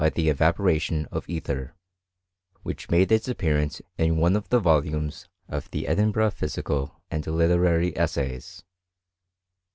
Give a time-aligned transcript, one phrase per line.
[0.15, 1.75] he evaporation of ether,
[2.63, 7.95] which made its appearance 'n one of the volumes of the Edinburgh Physical and Literary
[7.95, 8.63] Essays.